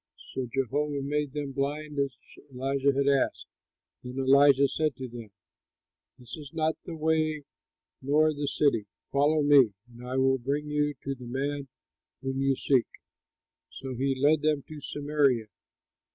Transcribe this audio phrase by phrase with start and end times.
[0.33, 2.15] So Jehovah made them blind, as
[2.51, 2.89] Elisha
[3.23, 3.45] asked.
[4.03, 5.29] Then Elisha said to them,
[6.17, 7.43] "This is not the way
[8.01, 8.87] nor the city.
[9.11, 11.67] Follow me, and I will bring you to the man
[12.23, 12.87] whom you seek!"
[13.69, 15.45] So he led them to Samaria.